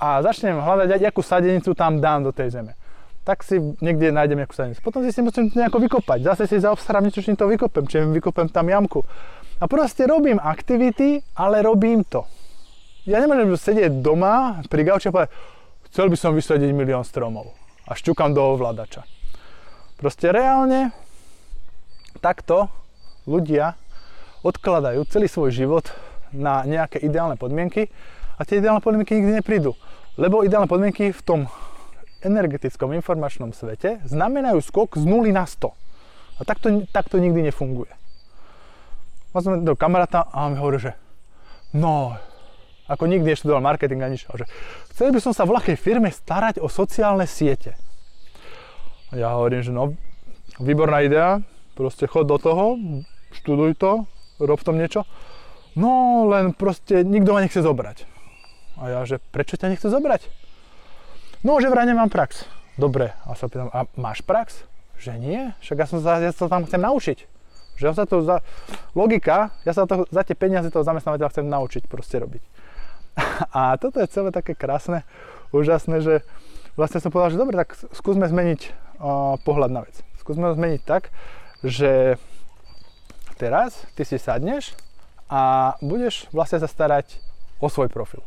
a 0.04 0.20
začnem 0.20 0.60
hľadať, 0.60 1.00
akú 1.08 1.24
sadenicu 1.24 1.72
tam 1.72 2.04
dám 2.04 2.28
do 2.28 2.36
tej 2.36 2.60
zeme. 2.60 2.76
Tak 3.24 3.40
si 3.40 3.56
niekde 3.80 4.12
nájdem 4.12 4.44
nejakú 4.44 4.52
sadenicu. 4.52 4.84
Potom 4.84 5.00
si 5.00 5.22
musím 5.24 5.48
to 5.48 5.56
nejako 5.56 5.80
vykopať. 5.80 6.20
Zase 6.28 6.44
si 6.52 6.60
zaobstarám 6.60 7.08
niečo, 7.08 7.24
čím 7.24 7.40
to 7.40 7.48
vykopem. 7.48 7.88
Čiže 7.88 8.12
vykopem 8.12 8.52
tam 8.52 8.68
jamku. 8.68 9.00
A 9.64 9.66
proste 9.72 10.04
robím 10.04 10.44
aktivity, 10.44 11.24
ale 11.40 11.64
robím 11.64 12.04
to. 12.04 12.28
Ja 13.04 13.20
nemôžem 13.20 13.60
sedieť 13.60 14.00
doma 14.00 14.64
pri 14.72 14.88
gauči 14.88 15.12
a 15.12 15.14
povedať, 15.14 15.36
chcel 15.92 16.08
by 16.08 16.16
som 16.16 16.32
vysadiť 16.32 16.72
milión 16.72 17.04
stromov. 17.04 17.52
A 17.84 18.00
šťukam 18.00 18.32
do 18.32 18.40
ovládača. 18.40 19.04
Proste 20.00 20.32
reálne 20.32 20.96
takto 22.24 22.72
ľudia 23.28 23.76
odkladajú 24.48 25.04
celý 25.12 25.28
svoj 25.28 25.52
život 25.52 25.92
na 26.32 26.64
nejaké 26.64 27.04
ideálne 27.04 27.36
podmienky 27.36 27.92
a 28.40 28.48
tie 28.48 28.64
ideálne 28.64 28.80
podmienky 28.80 29.20
nikdy 29.20 29.44
neprídu. 29.44 29.76
Lebo 30.16 30.48
ideálne 30.48 30.72
podmienky 30.72 31.12
v 31.12 31.22
tom 31.28 31.40
energetickom 32.24 32.96
informačnom 32.96 33.52
svete 33.52 34.00
znamenajú 34.08 34.64
skok 34.64 34.96
z 34.96 35.04
0 35.04 35.28
na 35.36 35.44
100. 35.44 36.40
A 36.40 36.42
takto, 36.48 36.72
takto 36.96 37.20
nikdy 37.20 37.52
nefunguje. 37.52 37.92
Mám 39.36 39.68
do 39.68 39.76
kamaráta 39.76 40.24
a 40.32 40.48
on 40.48 40.56
mi 40.56 40.62
hovorí, 40.62 40.80
že 40.80 40.92
no, 41.76 42.16
ako 42.88 43.08
nikdy 43.08 43.32
neštudoval 43.32 43.64
marketing 43.64 44.04
ani 44.04 44.20
nič, 44.20 44.28
že 44.28 44.46
chcel 44.92 45.16
by 45.16 45.20
som 45.24 45.32
sa 45.32 45.48
v 45.48 45.56
ľahkej 45.56 45.78
firme 45.80 46.12
starať 46.12 46.60
o 46.60 46.68
sociálne 46.68 47.24
siete. 47.24 47.80
A 49.14 49.20
ja 49.20 49.30
hovorím, 49.38 49.62
že 49.64 49.72
no, 49.72 49.96
výborná 50.60 51.06
idea, 51.06 51.40
proste 51.78 52.10
chod 52.10 52.28
do 52.28 52.38
toho, 52.42 52.76
študuj 53.34 53.78
to, 53.78 54.06
rob 54.42 54.60
tom 54.62 54.78
niečo. 54.78 55.06
No, 55.74 56.26
len 56.30 56.54
proste 56.54 57.02
nikto 57.02 57.34
ma 57.34 57.42
nechce 57.42 57.62
zobrať. 57.62 58.06
A 58.78 58.90
ja, 58.90 59.00
že 59.06 59.22
prečo 59.32 59.58
ťa 59.58 59.74
nechce 59.74 59.88
zobrať? 59.90 60.30
No, 61.46 61.58
že 61.62 61.70
vraj 61.70 61.86
nemám 61.86 62.10
prax. 62.10 62.46
Dobre, 62.78 63.14
a 63.26 63.38
sa 63.38 63.46
pýtam, 63.50 63.70
a 63.70 63.86
máš 63.98 64.26
prax? 64.26 64.66
Že 64.98 65.12
nie, 65.22 65.42
však 65.62 65.78
ja, 65.78 65.86
som 65.90 66.00
sa, 66.02 66.18
ja 66.22 66.34
sa 66.34 66.50
tam 66.50 66.66
chcem 66.66 66.82
naučiť. 66.82 67.20
Že 67.78 67.84
ja 67.86 67.94
sa 67.94 68.06
to 68.06 68.22
za, 68.22 68.42
logika, 68.94 69.54
ja 69.66 69.74
sa 69.74 69.86
to 69.86 70.06
za 70.10 70.22
tie 70.26 70.38
peniaze 70.38 70.70
toho 70.70 70.86
zamestnávateľa 70.86 71.34
chcem 71.34 71.46
naučiť 71.46 71.84
proste 71.90 72.22
robiť. 72.22 72.42
A 73.54 73.78
toto 73.78 74.02
je 74.02 74.10
celé 74.10 74.34
také 74.34 74.58
krásne, 74.58 75.06
úžasné, 75.54 76.02
že 76.02 76.26
vlastne 76.74 77.00
som 77.00 77.14
povedal, 77.14 77.34
že 77.34 77.42
dobre, 77.42 77.56
tak 77.58 77.78
skúsme 77.94 78.26
zmeniť 78.26 78.62
uh, 78.66 79.38
pohľad 79.42 79.72
na 79.72 79.82
vec. 79.86 80.02
Skúsme 80.18 80.50
ho 80.50 80.58
zmeniť 80.58 80.82
tak, 80.88 81.14
že 81.62 82.18
teraz 83.38 83.86
ty 83.94 84.08
si 84.08 84.18
sadneš 84.18 84.74
a 85.30 85.74
budeš 85.84 86.32
vlastne 86.32 86.62
sa 86.62 86.70
starať 86.70 87.20
o 87.60 87.68
svoj 87.68 87.92
profil. 87.92 88.24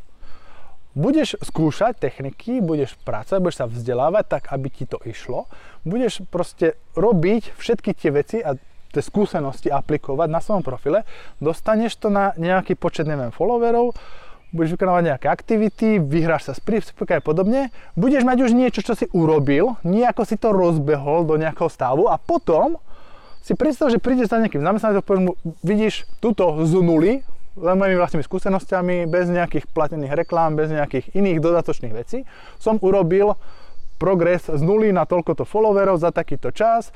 Budeš 0.97 1.37
skúšať 1.45 2.01
techniky, 2.01 2.65
budeš 2.65 2.97
pracovať, 3.05 3.41
budeš 3.45 3.61
sa 3.61 3.69
vzdelávať 3.69 4.25
tak, 4.33 4.45
aby 4.49 4.73
ti 4.73 4.89
to 4.89 4.97
išlo. 5.05 5.45
Budeš 5.85 6.25
proste 6.33 6.81
robiť 6.97 7.53
všetky 7.53 7.93
tie 7.93 8.11
veci 8.17 8.41
a 8.41 8.57
tie 8.97 9.03
skúsenosti 9.05 9.69
aplikovať 9.69 10.29
na 10.33 10.41
svojom 10.41 10.65
profile. 10.65 11.05
Dostaneš 11.37 12.01
to 12.01 12.09
na 12.09 12.33
nejaký 12.41 12.81
počet, 12.81 13.05
neviem, 13.05 13.29
followerov, 13.29 13.93
budeš 14.55 14.79
vykonávať 14.79 15.03
nejaké 15.15 15.27
aktivity, 15.27 15.89
vyhráš 15.99 16.51
sa 16.51 16.53
z 16.55 16.63
príspevka 16.63 17.19
a 17.19 17.25
podobne, 17.25 17.75
budeš 17.99 18.23
mať 18.23 18.39
už 18.47 18.51
niečo, 18.55 18.81
čo 18.83 18.95
si 18.95 19.11
urobil, 19.11 19.75
nejako 19.83 20.23
si 20.23 20.37
to 20.39 20.55
rozbehol 20.55 21.27
do 21.27 21.35
nejakého 21.35 21.67
stavu 21.67 22.07
a 22.07 22.17
potom 22.21 22.79
si 23.43 23.55
predstav, 23.55 23.95
že 23.95 24.03
prídeš 24.03 24.31
za 24.31 24.43
nejakým 24.43 24.63
zamestnancom, 24.63 25.03
mu, 25.23 25.33
vidíš 25.63 26.07
túto 26.19 26.67
z 26.67 26.73
nuly, 26.83 27.23
len 27.57 27.75
mojimi 27.79 27.97
vlastnými 27.97 28.27
skúsenosťami, 28.27 29.07
bez 29.07 29.31
nejakých 29.31 29.71
platených 29.71 30.13
reklám, 30.13 30.59
bez 30.59 30.69
nejakých 30.69 31.15
iných 31.15 31.39
dodatočných 31.41 31.95
vecí, 31.95 32.27
som 32.59 32.77
urobil 32.83 33.39
progres 33.97 34.45
z 34.45 34.61
nuly 34.61 34.93
na 34.93 35.09
toľkoto 35.09 35.49
followerov 35.49 35.97
za 35.97 36.13
takýto 36.13 36.53
čas, 36.53 36.93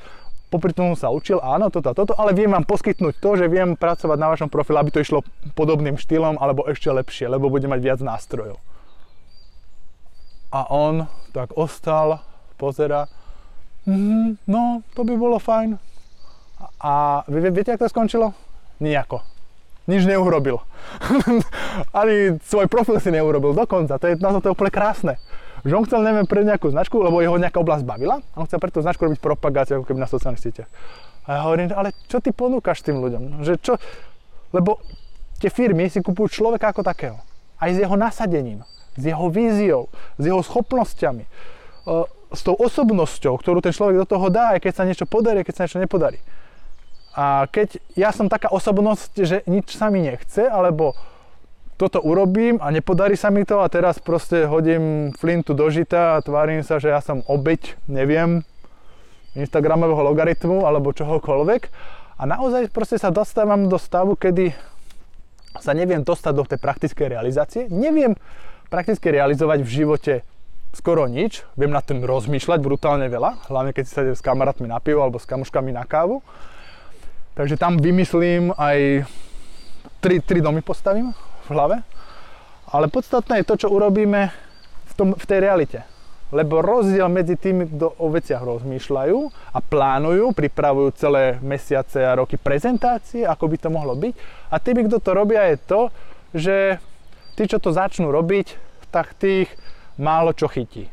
popri 0.51 0.75
tomu 0.75 0.99
sa 0.99 1.07
učil, 1.07 1.39
áno, 1.39 1.71
toto 1.71 1.87
a 1.87 1.95
toto, 1.95 2.11
ale 2.19 2.35
viem 2.35 2.51
vám 2.51 2.67
poskytnúť 2.67 3.23
to, 3.23 3.39
že 3.39 3.47
viem 3.47 3.79
pracovať 3.79 4.17
na 4.19 4.27
vašom 4.35 4.51
profile, 4.51 4.83
aby 4.83 4.91
to 4.91 4.99
išlo 4.99 5.23
podobným 5.55 5.95
štýlom 5.95 6.35
alebo 6.35 6.67
ešte 6.67 6.91
lepšie, 6.91 7.31
lebo 7.31 7.47
bude 7.47 7.71
mať 7.71 7.79
viac 7.79 7.99
nástrojov. 8.03 8.59
A 10.51 10.67
on 10.67 11.07
tak 11.31 11.55
ostal, 11.55 12.19
pozera, 12.59 13.07
mm, 13.87 14.43
no, 14.51 14.83
to 14.91 15.07
by 15.07 15.15
bolo 15.15 15.39
fajn. 15.39 15.79
A 16.83 17.23
vy 17.31 17.47
viete, 17.55 17.71
ako 17.71 17.87
to 17.87 17.93
skončilo? 17.95 18.27
Nijako. 18.83 19.23
Nič 19.87 20.03
neurobil. 20.05 20.59
Ani 21.99 22.37
svoj 22.43 22.67
profil 22.67 22.99
si 23.01 23.09
neurobil 23.09 23.55
dokonca. 23.55 23.97
To 23.97 24.05
je, 24.05 24.19
na 24.19 24.29
to, 24.35 24.43
to 24.43 24.47
je 24.51 24.55
úplne 24.59 24.69
krásne 24.69 25.15
že 25.61 25.73
on 25.77 25.85
chcel, 25.85 26.01
neviem, 26.01 26.25
pre 26.25 26.41
nejakú 26.41 26.73
značku, 26.73 26.97
lebo 27.01 27.21
jeho 27.21 27.37
nejaká 27.37 27.61
oblasť 27.61 27.85
bavila 27.85 28.19
a 28.21 28.35
on 28.41 28.45
chcel 28.49 28.57
pre 28.57 28.73
tú 28.73 28.81
značku 28.81 29.05
robiť 29.05 29.21
propagáciu 29.21 29.81
ako 29.81 29.85
keby 29.85 30.01
na 30.01 30.09
sociálnych 30.09 30.41
sieťach. 30.41 30.69
A 31.29 31.37
ja 31.37 31.39
hovorím, 31.45 31.69
ale 31.77 31.93
čo 32.09 32.17
ty 32.17 32.33
ponúkaš 32.33 32.81
tým 32.81 32.97
ľuďom? 32.97 33.45
Že 33.45 33.53
čo? 33.61 33.73
Lebo 34.51 34.81
tie 35.37 35.53
firmy 35.53 35.85
si 35.87 36.01
kupujú 36.01 36.41
človeka 36.41 36.73
ako 36.73 36.81
takého. 36.81 37.17
Aj 37.61 37.69
s 37.69 37.77
jeho 37.77 37.93
nasadením, 37.93 38.65
s 38.97 39.03
jeho 39.05 39.29
víziou, 39.29 39.87
s 40.17 40.23
jeho 40.25 40.41
schopnosťami, 40.41 41.25
s 42.31 42.41
tou 42.41 42.55
osobnosťou, 42.57 43.37
ktorú 43.37 43.61
ten 43.61 43.75
človek 43.75 44.01
do 44.01 44.07
toho 44.07 44.33
dá, 44.33 44.57
aj 44.57 44.65
keď 44.65 44.73
sa 44.73 44.87
niečo 44.87 45.05
podarí, 45.05 45.45
keď 45.45 45.53
sa 45.53 45.63
niečo 45.69 45.83
nepodarí. 45.83 46.17
A 47.11 47.45
keď 47.51 47.77
ja 47.93 48.15
som 48.15 48.31
taká 48.31 48.49
osobnosť, 48.49 49.11
že 49.21 49.37
nič 49.43 49.75
sa 49.75 49.91
mi 49.91 49.99
nechce, 50.01 50.47
alebo 50.47 50.95
toto 51.81 51.97
urobím 51.97 52.61
a 52.61 52.69
nepodarí 52.69 53.17
sa 53.17 53.33
mi 53.33 53.41
to 53.41 53.57
a 53.57 53.65
teraz 53.65 53.97
proste 53.97 54.45
hodím 54.45 55.09
flintu 55.17 55.57
do 55.57 55.65
žita 55.73 56.13
a 56.13 56.21
tvárim 56.21 56.61
sa, 56.61 56.77
že 56.77 56.93
ja 56.93 57.01
som 57.01 57.25
obeď, 57.25 57.73
neviem, 57.89 58.45
Instagramového 59.33 60.05
logaritmu 60.13 60.61
alebo 60.61 60.93
čohokoľvek. 60.93 61.61
A 62.21 62.29
naozaj 62.29 62.69
proste 62.69 63.01
sa 63.01 63.09
dostávam 63.09 63.65
do 63.65 63.81
stavu, 63.81 64.13
kedy 64.13 64.53
sa 65.57 65.73
neviem 65.73 66.05
dostať 66.05 66.33
do 66.37 66.45
tej 66.45 66.61
praktickej 66.61 67.17
realizácie, 67.17 67.65
neviem 67.73 68.13
prakticky 68.69 69.09
realizovať 69.09 69.65
v 69.65 69.73
živote 69.73 70.13
skoro 70.77 71.09
nič, 71.09 71.49
viem 71.57 71.73
na 71.73 71.81
tým 71.81 72.05
rozmýšľať 72.05 72.61
brutálne 72.61 73.09
veľa, 73.09 73.49
hlavne 73.49 73.73
keď 73.73 73.83
si 73.89 73.91
sa 73.91 74.01
s 74.05 74.21
kamarátmi 74.21 74.69
na 74.69 74.77
pivo 74.77 75.01
alebo 75.01 75.17
s 75.17 75.25
kamuškami 75.25 75.73
na 75.73 75.83
kávu. 75.83 76.21
Takže 77.33 77.57
tam 77.57 77.81
vymyslím 77.81 78.53
aj 78.53 79.09
tri, 79.99 80.21
tri 80.21 80.39
domy 80.45 80.61
postavím, 80.61 81.11
v 81.45 81.49
hlave. 81.53 81.77
Ale 82.71 82.87
podstatné 82.87 83.41
je 83.41 83.49
to, 83.51 83.55
čo 83.65 83.73
urobíme 83.73 84.31
v, 84.87 84.93
tom, 84.95 85.13
v 85.15 85.25
tej 85.27 85.39
realite. 85.43 85.79
Lebo 86.31 86.63
rozdiel 86.63 87.11
medzi 87.11 87.35
tými, 87.35 87.67
kto 87.67 87.99
o 87.99 88.07
veciach 88.07 88.39
rozmýšľajú 88.39 89.17
a 89.51 89.59
plánujú, 89.59 90.31
pripravujú 90.31 90.95
celé 90.95 91.35
mesiace 91.43 91.99
a 91.99 92.15
roky 92.15 92.39
prezentácie, 92.39 93.27
ako 93.27 93.51
by 93.51 93.57
to 93.59 93.67
mohlo 93.67 93.91
byť. 93.99 94.13
A 94.47 94.55
tými, 94.63 94.87
kto 94.87 95.03
to 95.03 95.11
robia, 95.11 95.51
je 95.51 95.57
to, 95.59 95.81
že 96.31 96.55
tí, 97.35 97.43
čo 97.51 97.59
to 97.59 97.75
začnú 97.75 98.07
robiť, 98.15 98.55
tak 98.95 99.11
tých 99.19 99.51
málo 99.99 100.31
čo 100.31 100.47
chytí. 100.47 100.87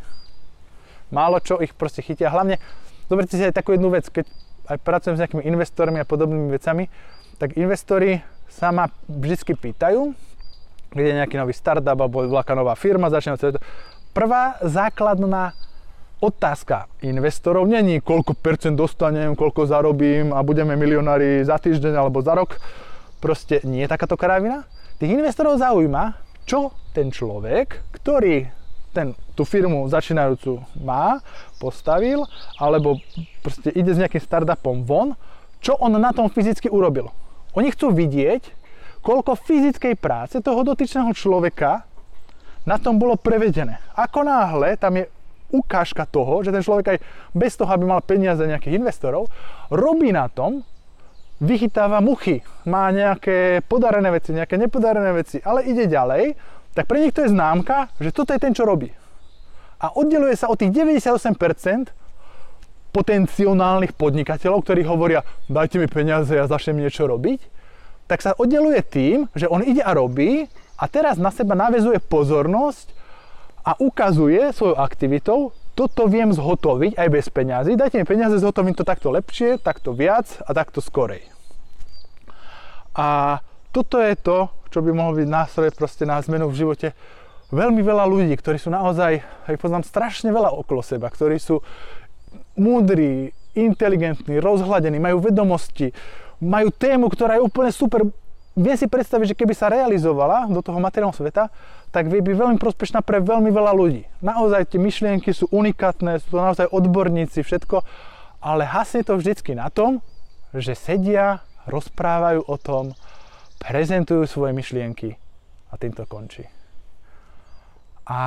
Málo 1.14 1.38
čo 1.38 1.62
ich 1.62 1.70
proste 1.70 2.02
chytia. 2.02 2.34
Hlavne, 2.34 2.58
zoberte 3.06 3.38
si 3.38 3.46
aj 3.46 3.54
takú 3.54 3.78
jednu 3.78 3.94
vec, 3.94 4.10
keď 4.10 4.26
aj 4.68 4.78
pracujem 4.82 5.16
s 5.16 5.22
nejakými 5.22 5.46
investormi 5.46 6.02
a 6.02 6.04
podobnými 6.04 6.50
vecami, 6.52 6.90
tak 7.38 7.54
investori 7.54 8.20
sa 8.50 8.74
ma 8.74 8.90
vždy 9.06 9.54
pýtajú, 9.54 10.12
kde 10.90 11.02
je 11.04 11.18
nejaký 11.20 11.36
nový 11.36 11.54
startup 11.54 11.96
alebo 11.96 12.24
nejaká 12.24 12.56
nová 12.56 12.72
firma, 12.74 13.12
začne 13.12 13.36
to. 13.36 13.60
Prvá 14.16 14.58
základná 14.64 15.54
otázka 16.18 16.90
investorov 17.06 17.70
není 17.70 18.02
koľko 18.02 18.34
percent 18.34 18.74
dostanem, 18.74 19.38
koľko 19.38 19.70
zarobím 19.70 20.34
a 20.34 20.42
budeme 20.42 20.74
milionári 20.74 21.46
za 21.46 21.60
týždeň 21.62 21.94
alebo 21.94 22.18
za 22.18 22.34
rok. 22.34 22.58
Proste 23.22 23.62
nie 23.62 23.86
je 23.86 23.92
takáto 23.92 24.18
kravina. 24.18 24.66
Tých 24.98 25.14
investorov 25.14 25.62
zaujíma, 25.62 26.18
čo 26.42 26.74
ten 26.90 27.14
človek, 27.14 27.94
ktorý 27.94 28.50
ten, 28.90 29.14
tú 29.38 29.46
firmu 29.46 29.86
začínajúcu 29.86 30.58
má, 30.82 31.22
postavil, 31.62 32.26
alebo 32.58 32.98
proste 33.44 33.70
ide 33.70 33.94
s 33.94 34.00
nejakým 34.02 34.18
startupom 34.18 34.82
von, 34.82 35.14
čo 35.62 35.78
on 35.78 35.94
na 35.94 36.10
tom 36.10 36.26
fyzicky 36.26 36.66
urobil. 36.66 37.14
Oni 37.54 37.70
chcú 37.70 37.94
vidieť, 37.94 38.57
koľko 39.00 39.38
fyzickej 39.38 39.94
práce 39.98 40.36
toho 40.42 40.60
dotyčného 40.62 41.10
človeka 41.14 41.86
na 42.68 42.76
tom 42.76 43.00
bolo 43.00 43.16
prevedené. 43.16 43.80
Ako 43.96 44.26
náhle 44.26 44.76
tam 44.76 45.00
je 45.00 45.08
ukážka 45.48 46.04
toho, 46.04 46.44
že 46.44 46.52
ten 46.52 46.60
človek 46.60 46.86
aj 46.92 46.98
bez 47.32 47.56
toho, 47.56 47.70
aby 47.72 47.88
mal 47.88 48.04
peniaze 48.04 48.44
nejakých 48.44 48.76
investorov, 48.76 49.32
robí 49.72 50.12
na 50.12 50.28
tom, 50.28 50.60
vychytáva 51.38 52.02
muchy, 52.02 52.42
má 52.66 52.90
nejaké 52.90 53.62
podarené 53.64 54.10
veci, 54.10 54.34
nejaké 54.34 54.58
nepodarené 54.58 55.10
veci, 55.14 55.38
ale 55.40 55.64
ide 55.64 55.86
ďalej, 55.86 56.34
tak 56.74 56.84
pre 56.84 57.00
nich 57.00 57.14
to 57.14 57.24
je 57.24 57.32
známka, 57.32 57.88
že 58.02 58.12
toto 58.12 58.34
je 58.34 58.42
ten, 58.42 58.52
čo 58.52 58.66
robí. 58.66 58.90
A 59.78 59.94
oddeluje 59.94 60.34
sa 60.34 60.50
od 60.50 60.58
tých 60.58 60.74
98% 60.74 61.94
potenciálnych 62.90 63.94
podnikateľov, 63.94 64.66
ktorí 64.66 64.82
hovoria, 64.82 65.22
dajte 65.46 65.78
mi 65.78 65.86
peniaze, 65.86 66.34
ja 66.34 66.50
začnem 66.50 66.82
niečo 66.82 67.06
robiť, 67.06 67.40
tak 68.08 68.24
sa 68.24 68.32
oddeluje 68.34 68.80
tým, 68.82 69.28
že 69.36 69.46
on 69.46 69.60
ide 69.60 69.84
a 69.84 69.92
robí 69.92 70.48
a 70.80 70.84
teraz 70.88 71.20
na 71.20 71.28
seba 71.28 71.52
navezuje 71.52 72.00
pozornosť 72.00 72.96
a 73.62 73.76
ukazuje 73.76 74.50
svojou 74.56 74.80
aktivitou, 74.80 75.52
toto 75.76 76.10
viem 76.10 76.32
zhotoviť 76.32 76.98
aj 76.98 77.08
bez 77.12 77.26
peňazí, 77.30 77.78
dajte 77.78 78.00
mi 78.00 78.08
peniaze, 78.08 78.40
zhotovím 78.40 78.74
to 78.74 78.82
takto 78.82 79.12
lepšie, 79.12 79.60
takto 79.62 79.94
viac 79.94 80.26
a 80.42 80.50
takto 80.50 80.82
skorej. 80.82 81.22
A 82.98 83.38
toto 83.70 84.02
je 84.02 84.16
to, 84.18 84.50
čo 84.74 84.82
by 84.82 84.90
mohol 84.90 85.20
byť 85.22 85.28
nástroj 85.28 85.70
proste 85.76 86.02
na 86.02 86.18
zmenu 86.18 86.50
v 86.50 86.58
živote 86.58 86.88
veľmi 87.48 87.80
veľa 87.80 88.04
ľudí, 88.04 88.34
ktorí 88.36 88.60
sú 88.60 88.68
naozaj, 88.68 89.24
aj 89.48 89.56
poznám 89.56 89.84
strašne 89.84 90.28
veľa 90.32 90.52
okolo 90.52 90.84
seba, 90.84 91.08
ktorí 91.08 91.40
sú 91.40 91.64
múdri, 92.60 93.32
inteligentní, 93.54 94.42
rozhľadení, 94.42 94.98
majú 95.00 95.22
vedomosti, 95.22 95.92
majú 96.42 96.68
tému, 96.72 97.08
ktorá 97.08 97.38
je 97.38 97.46
úplne 97.46 97.70
super. 97.72 98.04
Viem 98.58 98.74
si 98.74 98.90
predstaviť, 98.90 99.34
že 99.34 99.38
keby 99.38 99.54
sa 99.54 99.70
realizovala 99.70 100.50
do 100.50 100.58
toho 100.58 100.82
materiálneho 100.82 101.14
sveta, 101.14 101.46
tak 101.94 102.10
byť 102.10 102.20
veľmi 102.20 102.58
prospešná 102.58 103.06
pre 103.06 103.22
veľmi 103.22 103.54
veľa 103.54 103.72
ľudí. 103.72 104.02
Naozaj 104.18 104.74
tie 104.74 104.80
myšlienky 104.82 105.30
sú 105.30 105.46
unikátne, 105.54 106.18
sú 106.18 106.34
to 106.34 106.38
naozaj 106.42 106.66
odborníci, 106.66 107.46
všetko, 107.46 107.86
ale 108.42 108.66
hasne 108.66 109.06
to 109.06 109.14
vždycky 109.14 109.54
na 109.54 109.70
tom, 109.70 110.02
že 110.50 110.74
sedia, 110.74 111.46
rozprávajú 111.68 112.48
o 112.48 112.56
tom, 112.58 112.96
prezentujú 113.60 114.24
svoje 114.26 114.56
myšlienky 114.56 115.14
a 115.70 115.74
tým 115.76 115.92
to 115.92 116.08
končí. 116.08 116.48
A 118.08 118.20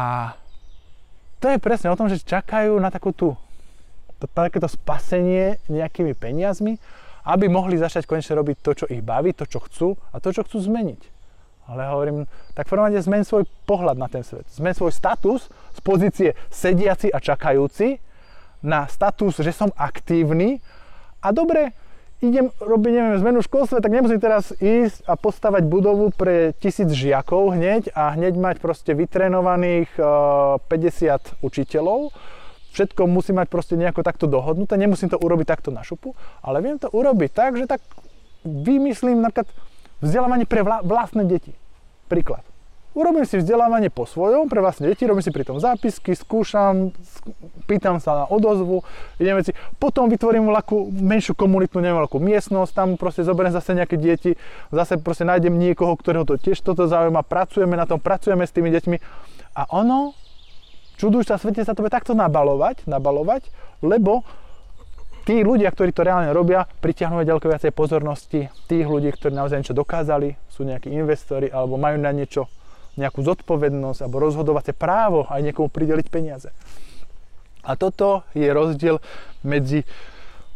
to 1.42 1.50
je 1.50 1.58
presne 1.58 1.90
o 1.90 1.98
tom, 1.98 2.06
že 2.06 2.22
čakajú 2.22 2.78
na 2.78 2.94
takú 2.94 3.10
tú, 3.12 3.34
takéto 4.30 4.70
spasenie 4.70 5.58
nejakými 5.70 6.13
peniazmi 6.18 6.78
aby 7.25 7.46
mohli 7.50 7.78
začať 7.78 8.10
konečne 8.10 8.38
robiť 8.38 8.58
to, 8.62 8.72
čo 8.74 8.86
ich 8.90 9.06
baví, 9.06 9.34
to, 9.34 9.46
čo 9.46 9.62
chcú 9.62 9.88
a 10.13 10.18
to, 10.18 10.34
čo 10.34 10.42
chcú 10.46 10.58
zmeniť. 10.58 11.01
Ale 11.70 11.88
hovorím, 11.88 12.25
tak 12.58 12.68
v 12.68 12.75
zmen 13.00 13.24
svoj 13.24 13.46
pohľad 13.70 13.96
na 13.96 14.10
ten 14.10 14.25
svet. 14.25 14.50
Zmen 14.50 14.74
svoj 14.74 14.92
status 14.92 15.48
z 15.78 15.80
pozície 15.86 16.30
sediaci 16.50 17.13
a 17.13 17.22
čakajúci 17.22 18.01
na 18.66 18.90
status, 18.90 19.40
že 19.40 19.54
som 19.54 19.70
aktívny 19.78 20.60
a 21.22 21.30
dobre, 21.30 21.72
idem 22.22 22.50
robiť 22.58 22.92
neviem, 22.94 23.22
zmenu 23.22 23.40
v 23.42 23.48
školstve, 23.50 23.78
tak 23.82 23.94
nemusím 23.94 24.22
teraz 24.22 24.54
ísť 24.58 25.06
a 25.06 25.13
postavať 25.18 25.63
budovu 25.70 26.10
pre 26.13 26.54
tisíc 26.58 26.90
žiakov 26.94 27.54
hneď 27.54 27.94
a 27.94 28.13
hneď 28.18 28.38
mať 28.38 28.56
proste 28.58 28.92
vytrenovaných 28.98 29.90
uh, 30.01 30.58
50 30.66 31.46
učiteľov. 31.46 32.13
Všetko 32.72 33.04
musí 33.08 33.36
mať 33.36 33.51
proste 33.51 33.75
nejako 33.75 34.01
takto 34.01 34.25
dohodnuté, 34.32 34.80
nemusím 34.80 35.12
to 35.12 35.20
urobiť 35.20 35.48
takto 35.48 35.70
na 35.75 35.84
šupu, 35.84 36.16
ale 36.40 36.63
viem 36.63 36.80
to 36.80 36.88
urobiť 36.88 37.30
tak, 37.36 37.60
že 37.60 37.68
tak 37.68 37.84
vymyslím 38.48 39.20
napríklad 39.20 39.51
vzdelávanie 40.00 40.48
pre 40.48 40.63
vla, 40.63 40.80
vlastné 40.82 41.28
deti. 41.28 41.51
Príklad. 42.08 42.44
Urobím 42.92 43.24
si 43.24 43.40
vzdelávanie 43.40 43.88
po 43.88 44.04
svojom, 44.04 44.51
pre 44.51 44.60
vlastne 44.60 44.92
deti, 44.92 45.08
robím 45.08 45.24
si 45.24 45.32
pri 45.32 45.48
tom 45.48 45.63
zápisky, 45.63 46.12
skúšam, 46.12 46.92
pýtam 47.63 48.04
sa 48.04 48.24
na 48.24 48.25
odozvu, 48.28 48.84
idem 49.16 49.40
veci. 49.40 49.56
Potom 49.80 50.12
vytvorím 50.12 50.51
veľkú, 50.51 50.92
menšiu 51.00 51.32
komunitnú, 51.32 51.80
neviem, 51.80 52.04
miestnosť, 52.04 52.72
tam 52.75 52.90
proste 53.00 53.24
zoberiem 53.24 53.56
zase 53.56 53.80
nejaké 53.80 53.96
deti, 53.96 54.36
zase 54.75 55.00
proste 55.00 55.24
nájdem 55.24 55.56
niekoho, 55.56 55.96
ktorého 55.96 56.28
to 56.28 56.36
tiež 56.36 56.60
toto 56.60 56.84
zaujíma, 56.84 57.24
pracujeme 57.24 57.80
na 57.80 57.88
tom, 57.88 57.96
pracujeme 57.96 58.44
s 58.44 58.51
tými 58.51 58.68
deťmi 58.75 58.98
a 59.56 59.72
ono, 59.72 60.12
čuduj 61.01 61.25
sa, 61.25 61.41
svete 61.41 61.65
sa 61.65 61.74
to 61.74 61.81
bude 61.81 61.89
takto 61.89 62.13
nabalovať, 62.13 62.86
nabalovať, 62.86 63.50
lebo 63.81 64.22
tí 65.25 65.41
ľudia, 65.41 65.74
ktorí 65.74 65.89
to 65.89 66.05
reálne 66.05 66.29
robia, 66.29 66.70
pritiahnu 66.70 67.25
ďaleko 67.25 67.50
viacej 67.50 67.74
pozornosti 67.74 68.53
tých 68.70 68.86
ľudí, 68.86 69.10
ktorí 69.10 69.34
naozaj 69.34 69.65
niečo 69.65 69.74
dokázali, 69.74 70.38
sú 70.46 70.62
nejakí 70.62 70.93
investori 70.93 71.50
alebo 71.50 71.81
majú 71.81 71.98
na 71.98 72.13
niečo 72.13 72.46
nejakú 73.01 73.25
zodpovednosť 73.25 74.05
alebo 74.05 74.22
rozhodovacie 74.22 74.77
právo 74.77 75.25
aj 75.25 75.41
niekomu 75.41 75.74
prideliť 75.74 76.08
peniaze. 76.13 76.53
A 77.65 77.74
toto 77.77 78.25
je 78.38 78.46
rozdiel 78.50 79.01
medzi 79.41 79.86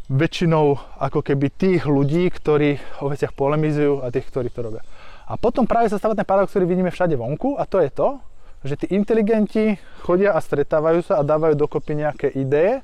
väčšinou 0.06 0.78
ako 1.02 1.26
keby 1.26 1.50
tých 1.50 1.82
ľudí, 1.90 2.30
ktorí 2.30 3.02
o 3.02 3.10
veciach 3.10 3.34
polemizujú 3.34 4.06
a 4.06 4.14
tých, 4.14 4.30
ktorí 4.30 4.54
to 4.54 4.62
robia. 4.62 4.86
A 5.26 5.42
potom 5.42 5.66
práve 5.66 5.90
sa 5.90 5.98
stáva 5.98 6.14
ten 6.14 6.26
paradox, 6.26 6.54
ktorý 6.54 6.70
vidíme 6.70 6.94
všade 6.94 7.18
vonku 7.18 7.58
a 7.58 7.66
to 7.66 7.82
je 7.82 7.90
to, 7.90 8.22
že 8.66 8.76
tí 8.82 8.86
inteligenti 8.98 9.78
chodia 10.02 10.34
a 10.34 10.42
stretávajú 10.42 11.06
sa 11.06 11.22
a 11.22 11.28
dávajú 11.28 11.54
dokopy 11.54 12.02
nejaké 12.02 12.28
ideje, 12.34 12.82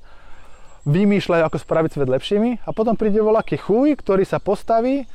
vymýšľajú, 0.86 1.42
ako 1.46 1.58
spraviť 1.58 1.92
svet 1.98 2.10
lepšími 2.10 2.66
a 2.66 2.70
potom 2.74 2.94
príde 2.94 3.22
voľaký 3.22 3.58
chuj, 3.58 3.98
ktorý 3.98 4.26
sa 4.26 4.42
postaví 4.42 5.06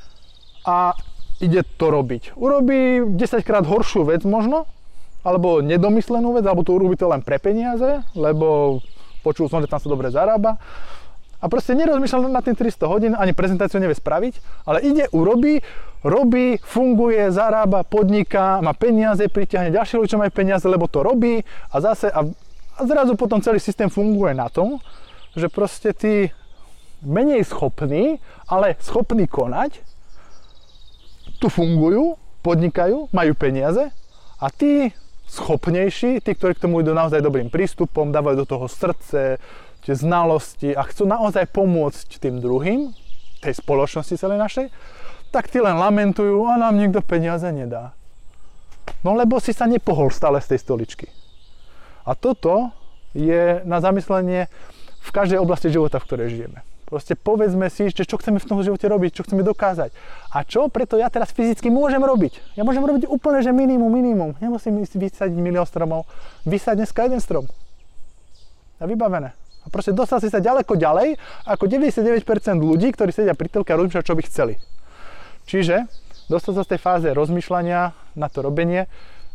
a 0.66 0.94
ide 1.38 1.62
to 1.78 1.86
robiť. 1.90 2.34
Urobí 2.34 3.02
10 3.14 3.46
krát 3.46 3.62
horšiu 3.66 4.06
vec 4.10 4.26
možno, 4.26 4.66
alebo 5.26 5.58
nedomyslenú 5.58 6.38
vec, 6.38 6.46
alebo 6.46 6.62
to 6.62 6.74
urobí 6.74 6.94
to 6.94 7.10
len 7.10 7.22
pre 7.22 7.42
peniaze, 7.42 8.02
lebo 8.14 8.78
počul 9.26 9.50
som, 9.50 9.58
že 9.58 9.66
tam 9.66 9.82
sa 9.82 9.90
dobre 9.90 10.10
zarába. 10.14 10.58
A 11.36 11.52
proste 11.52 11.76
nerozmýšľal 11.76 12.32
na 12.32 12.40
tým 12.40 12.56
300 12.56 12.88
hodín, 12.88 13.12
ani 13.12 13.36
prezentáciu 13.36 13.76
nevie 13.76 13.92
spraviť, 13.92 14.64
ale 14.64 14.80
ide, 14.80 15.04
urobí, 15.12 15.60
robí, 16.00 16.56
funguje, 16.64 17.28
zarába, 17.28 17.84
podniká, 17.84 18.64
má 18.64 18.72
peniaze, 18.72 19.28
pritiahne 19.28 19.68
ďalšie 19.68 20.00
ľudí, 20.00 20.10
čo 20.16 20.20
majú 20.20 20.32
peniaze, 20.32 20.64
lebo 20.64 20.88
to 20.88 21.04
robí 21.04 21.44
a 21.70 21.76
zase 21.82 22.08
a, 22.08 22.24
a 22.76 22.80
zrazu 22.88 23.14
potom 23.20 23.44
celý 23.44 23.60
systém 23.60 23.92
funguje 23.92 24.32
na 24.32 24.48
tom, 24.48 24.80
že 25.36 25.52
proste 25.52 25.92
tí 25.92 26.32
menej 27.04 27.44
schopní, 27.44 28.18
ale 28.48 28.80
schopní 28.80 29.28
konať, 29.28 29.84
tu 31.36 31.52
fungujú, 31.52 32.16
podnikajú, 32.40 33.12
majú 33.12 33.32
peniaze 33.36 33.92
a 34.40 34.46
tí 34.48 34.94
schopnejší, 35.26 36.22
tí, 36.22 36.30
ktorí 36.32 36.54
k 36.54 36.64
tomu 36.70 36.80
idú 36.80 36.94
naozaj 36.94 37.18
dobrým 37.18 37.50
prístupom, 37.50 38.14
dávajú 38.14 38.36
do 38.42 38.46
toho 38.46 38.66
srdce, 38.70 39.42
tie 39.82 39.94
znalosti 39.94 40.74
a 40.74 40.82
chcú 40.86 41.06
naozaj 41.06 41.50
pomôcť 41.50 42.18
tým 42.18 42.42
druhým, 42.42 42.90
tej 43.42 43.54
spoločnosti 43.58 44.18
celej 44.18 44.38
našej, 44.42 44.66
tak 45.30 45.50
tí 45.50 45.62
len 45.62 45.78
lamentujú 45.78 46.46
a 46.46 46.58
nám 46.58 46.78
nikto 46.78 47.02
peniaze 47.02 47.46
nedá. 47.50 47.94
No 49.02 49.14
lebo 49.14 49.42
si 49.42 49.50
sa 49.50 49.66
nepohol 49.66 50.10
stále 50.14 50.38
z 50.42 50.54
tej 50.54 50.62
stoličky. 50.62 51.06
A 52.06 52.14
toto 52.14 52.70
je 53.14 53.62
na 53.66 53.82
zamyslenie 53.82 54.46
v 55.02 55.10
každej 55.10 55.38
oblasti 55.38 55.70
života, 55.70 55.98
v 55.98 56.06
ktorej 56.06 56.28
žijeme. 56.34 56.62
Proste 56.86 57.18
povedzme 57.18 57.66
si, 57.66 57.90
že 57.90 58.06
čo 58.06 58.14
chceme 58.14 58.38
v 58.38 58.46
tom 58.46 58.62
živote 58.62 58.86
robiť, 58.86 59.18
čo 59.18 59.26
chceme 59.26 59.42
dokázať. 59.42 59.90
A 60.30 60.46
čo 60.46 60.70
preto 60.70 60.94
ja 60.94 61.10
teraz 61.10 61.34
fyzicky 61.34 61.66
môžem 61.66 61.98
robiť. 61.98 62.38
Ja 62.54 62.62
môžem 62.62 62.86
robiť 62.86 63.10
úplne, 63.10 63.42
že 63.42 63.50
minimum, 63.50 63.90
minimum. 63.90 64.38
Nemusím 64.38 64.78
ísť 64.86 64.94
vysadiť 64.94 65.38
milión 65.42 65.66
stromov. 65.66 66.06
Vysaď 66.46 66.86
dneska 66.86 67.10
jeden 67.10 67.18
strom. 67.18 67.50
A 68.78 68.86
vybavené. 68.86 69.34
A 69.34 69.66
proste 69.66 69.90
dostal 69.90 70.22
si 70.22 70.30
sa 70.30 70.38
ďaleko 70.38 70.78
ďalej 70.78 71.18
ako 71.42 71.66
99% 71.66 72.22
ľudí, 72.62 72.94
ktorí 72.94 73.10
sedia 73.10 73.34
pri 73.34 73.50
telke 73.50 73.74
a 73.74 73.78
rozmýšľajú, 73.82 74.06
čo 74.06 74.14
by 74.14 74.22
chceli. 74.30 74.54
Čiže 75.50 75.90
dostal 76.30 76.54
sa 76.54 76.62
z 76.62 76.78
tej 76.78 76.80
fáze 76.86 77.08
rozmýšľania 77.10 78.14
na 78.14 78.28
to 78.30 78.46
robenie, 78.46 78.86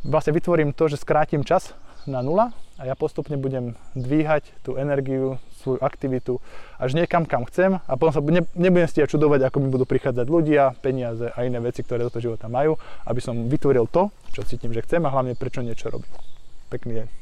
vlastne 0.07 0.31
vytvorím 0.31 0.71
to, 0.71 0.87
že 0.87 1.03
skrátim 1.03 1.43
čas 1.43 1.75
na 2.07 2.23
nula 2.23 2.55
a 2.79 2.87
ja 2.87 2.95
postupne 2.95 3.35
budem 3.35 3.75
dvíhať 3.91 4.47
tú 4.63 4.79
energiu, 4.79 5.35
svoju 5.61 5.79
aktivitu 5.79 6.41
až 6.81 6.97
niekam, 6.97 7.29
kam 7.29 7.45
chcem 7.45 7.77
a 7.77 7.93
potom 7.93 8.11
sa 8.11 8.21
ne, 8.25 8.41
nebudem 8.57 8.89
stíhať 8.89 9.13
čudovať, 9.13 9.47
ako 9.47 9.57
mi 9.61 9.69
budú 9.69 9.85
prichádzať 9.85 10.25
ľudia, 10.25 10.73
peniaze 10.81 11.29
a 11.29 11.45
iné 11.45 11.61
veci, 11.61 11.85
ktoré 11.85 12.01
do 12.01 12.09
toho 12.09 12.33
života 12.33 12.49
majú, 12.49 12.75
aby 13.05 13.21
som 13.21 13.37
vytvoril 13.45 13.85
to, 13.85 14.09
čo 14.33 14.41
cítim, 14.41 14.73
že 14.73 14.81
chcem 14.81 15.05
a 15.05 15.13
hlavne 15.13 15.37
prečo 15.37 15.61
niečo 15.61 15.93
robím. 15.93 16.09
Pekný 16.73 17.05
deň. 17.05 17.20